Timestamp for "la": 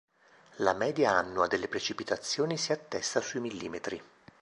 0.55-0.73